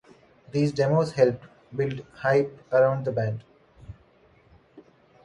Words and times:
These 0.51 0.71
demos 0.71 1.11
helped 1.11 1.45
build 1.75 2.03
hype 2.15 2.59
around 2.73 3.05
the 3.05 3.11
band. 3.11 3.43